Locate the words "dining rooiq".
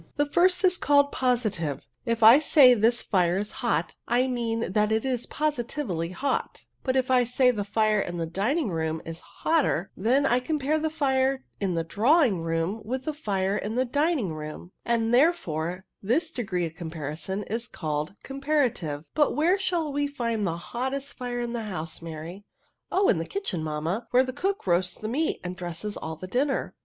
13.85-14.71